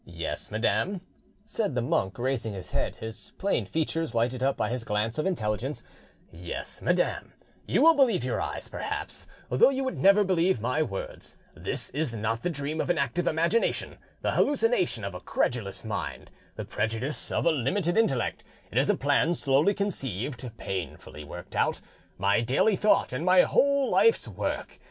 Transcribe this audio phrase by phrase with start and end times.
[0.03, 1.01] "Yes, madam,"
[1.45, 5.27] said the monk, raising his head, his plain features lighted up by his glance of
[5.27, 7.33] intelligence—"yes, madam,
[7.67, 12.15] you will believe your eyes, perhaps, though you would never believe my words: this is
[12.15, 17.31] not the dream of an active imagination, the hallucination of a credulous mind, the prejudice
[17.31, 21.79] of a limited intellect; it is a plan slowly conceived, painfully worked out,
[22.17, 24.79] my daily thought and my whole life's work.